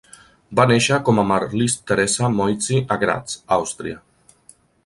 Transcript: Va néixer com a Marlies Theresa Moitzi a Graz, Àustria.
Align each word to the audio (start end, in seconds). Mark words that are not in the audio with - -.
Va 0.59 0.63
néixer 0.71 0.97
com 1.09 1.21
a 1.23 1.25
Marlies 1.33 1.77
Theresa 1.91 2.31
Moitzi 2.39 2.83
a 2.97 3.01
Graz, 3.07 3.39
Àustria. 3.59 4.05